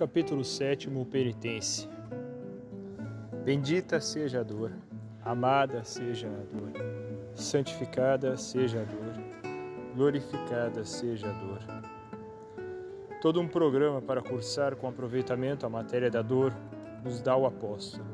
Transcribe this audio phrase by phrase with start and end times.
[0.00, 1.86] Capítulo 7 Penitência.
[3.44, 4.72] Bendita seja a dor,
[5.22, 6.72] amada seja a dor,
[7.34, 9.22] santificada seja a dor,
[9.94, 11.58] glorificada seja a dor.
[13.20, 16.54] Todo um programa para cursar com aproveitamento a matéria da dor
[17.04, 18.06] nos dá o apóstolo.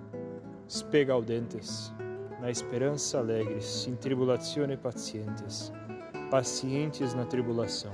[0.68, 1.92] Spegaudentes,
[2.40, 5.72] na esperança alegres, in tribulatione pacientes,
[6.32, 7.92] pacientes na tribulação,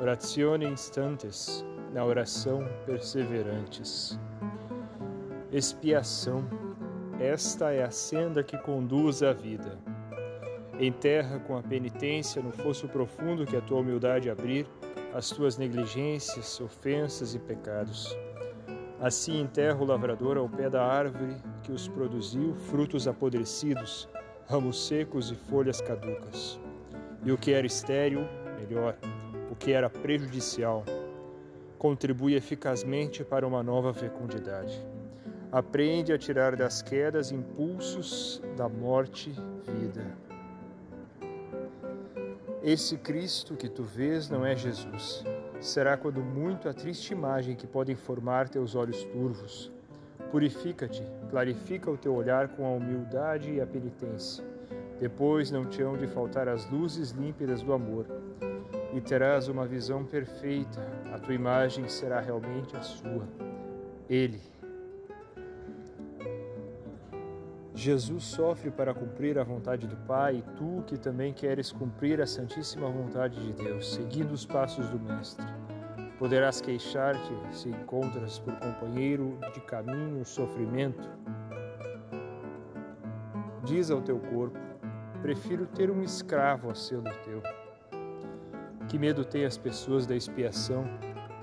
[0.00, 4.18] oratione instantes, na oração perseverantes.
[5.52, 6.44] Expiação,
[7.18, 9.78] esta é a senda que conduz à vida.
[10.78, 14.66] Enterra com a penitência no fosso profundo que a tua humildade abrir
[15.12, 18.16] as tuas negligências, ofensas e pecados.
[19.00, 24.08] Assim enterra o lavrador ao pé da árvore que os produziu, frutos apodrecidos,
[24.46, 26.60] ramos secos e folhas caducas.
[27.24, 28.26] E o que era estéril,
[28.58, 28.96] melhor,
[29.50, 30.84] o que era prejudicial,
[31.80, 34.86] contribui eficazmente para uma nova fecundidade.
[35.50, 39.30] Aprende a tirar das quedas impulsos da morte
[39.66, 40.04] vida.
[42.62, 45.24] Esse Cristo que tu vês não é Jesus.
[45.58, 49.72] Será quando muito a triste imagem que pode formar teus olhos turvos.
[50.30, 54.44] Purifica-te, clarifica o teu olhar com a humildade e a penitência.
[55.00, 58.04] Depois não te hão de faltar as luzes límpidas do amor
[58.92, 60.80] e terás uma visão perfeita,
[61.12, 63.26] a tua imagem será realmente a sua.
[64.08, 64.40] Ele.
[67.74, 72.26] Jesus sofre para cumprir a vontade do Pai, e tu que também queres cumprir a
[72.26, 75.46] santíssima vontade de Deus, seguindo os passos do Mestre.
[76.18, 81.08] Poderás queixar-te se encontras por companheiro de caminho o sofrimento.
[83.64, 84.58] Diz ao teu corpo:
[85.22, 87.40] prefiro ter um escravo a selo teu
[88.90, 90.84] que medo têm as pessoas da expiação,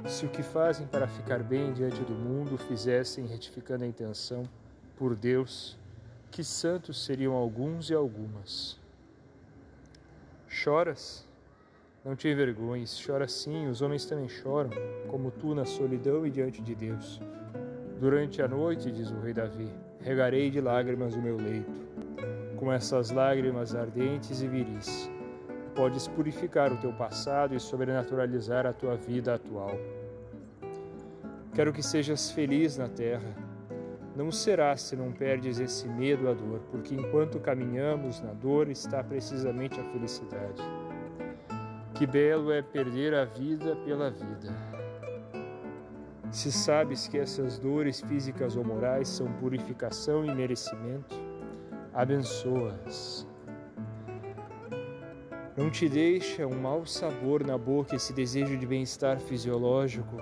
[0.05, 4.43] se o que fazem para ficar bem diante do mundo fizessem retificando a intenção
[4.97, 5.77] por Deus,
[6.29, 8.77] que santos seriam alguns e algumas.
[10.45, 11.25] Choras?
[12.03, 14.71] Não te envergonhes, chora sim, os homens também choram,
[15.07, 17.21] como tu na solidão e diante de Deus.
[17.97, 19.71] Durante a noite, diz o rei Davi,
[20.01, 21.71] regarei de lágrimas o meu leito,
[22.57, 25.09] com essas lágrimas ardentes e viris
[25.77, 29.77] podes purificar o teu passado e sobrenaturalizar a tua vida atual.
[31.53, 33.35] Quero que sejas feliz na terra.
[34.15, 39.03] Não serás se não perdes esse medo à dor, porque enquanto caminhamos na dor está
[39.03, 40.63] precisamente a felicidade.
[41.93, 44.51] Que belo é perder a vida pela vida.
[46.31, 51.15] Se sabes que essas dores físicas ou morais são purificação e merecimento,
[51.93, 53.27] abençoa-as
[55.57, 60.15] não te deixa um mau sabor na boca esse desejo de bem-estar fisiológico.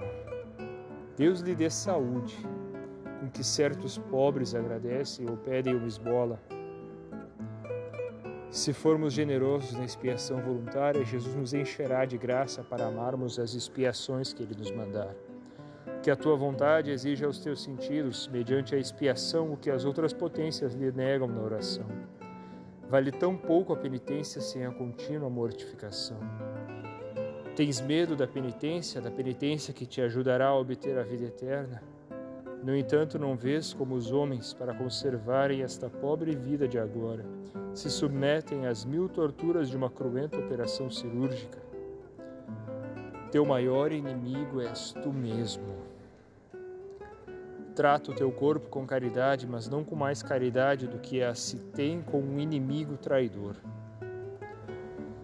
[1.18, 2.38] Deus lhe dê saúde,
[3.20, 6.40] com que certos pobres agradecem ou pedem uma esbola.
[8.50, 14.32] Se formos generosos na expiação voluntária, Jesus nos encherá de graça para amarmos as expiações
[14.32, 15.14] que Ele nos mandar.
[16.02, 20.14] Que a tua vontade exija aos teus sentidos, mediante a expiação, o que as outras
[20.14, 21.86] potências lhe negam na oração.
[22.96, 26.18] Vale tão pouco a penitência sem a contínua mortificação.
[27.54, 31.84] Tens medo da penitência, da penitência que te ajudará a obter a vida eterna?
[32.64, 37.26] No entanto, não vês como os homens, para conservarem esta pobre vida de agora,
[37.74, 41.62] se submetem às mil torturas de uma cruenta operação cirúrgica.
[43.30, 45.95] Teu maior inimigo és tu mesmo.
[47.76, 51.58] Trata o teu corpo com caridade, mas não com mais caridade do que a se
[51.58, 53.58] tem com um inimigo traidor.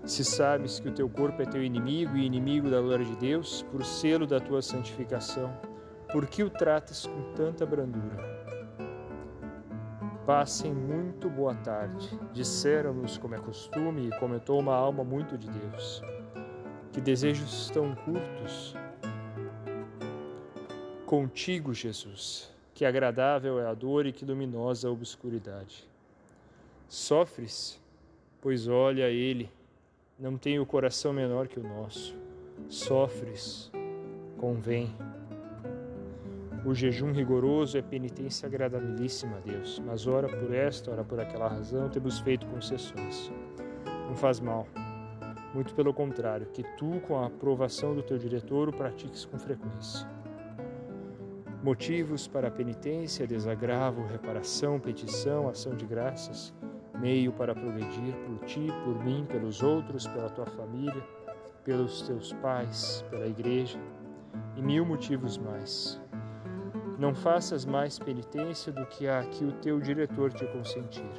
[0.03, 3.61] Se sabes que o teu corpo é teu inimigo e inimigo da glória de Deus,
[3.71, 5.49] por selo da tua santificação,
[6.11, 8.41] por que o tratas com tanta brandura?
[10.25, 12.19] Passem muito boa tarde.
[12.33, 16.03] Disseram-nos como é costume e comentou uma alma muito de Deus.
[16.91, 18.75] Que desejos tão curtos
[21.11, 25.85] Contigo, Jesus, que agradável é a dor e que luminosa a obscuridade.
[26.87, 27.77] Sofres?
[28.39, 29.51] Pois olha ele,
[30.17, 32.15] não tem o coração menor que o nosso.
[32.69, 33.69] Sofres?
[34.37, 34.95] Convém.
[36.65, 41.49] O jejum rigoroso é penitência agradabilíssima a Deus, mas ora por esta, ora por aquela
[41.49, 43.29] razão, temos feito concessões.
[44.07, 44.65] Não faz mal.
[45.53, 50.07] Muito pelo contrário, que tu, com a aprovação do teu diretor, o pratiques com frequência
[51.63, 56.53] motivos para a penitência, desagravo, reparação, petição, ação de graças,
[56.99, 61.03] meio para progredir por ti, por mim, pelos outros, pela tua família,
[61.63, 63.79] pelos teus pais, pela igreja
[64.55, 66.01] e mil motivos mais.
[66.97, 71.11] Não faças mais penitência do que a que o teu diretor te consentir.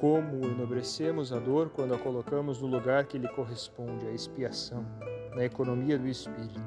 [0.00, 4.84] Como enobrecemos a dor quando a colocamos no lugar que lhe corresponde, a expiação,
[5.34, 6.62] na economia do espírito.